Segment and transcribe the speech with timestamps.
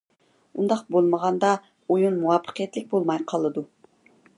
[0.61, 1.53] ئۇنداق بولمىغاندا،
[1.85, 3.71] ئويۇن مۇۋەپپەقىيەتلىك بولماي قالىدۇ.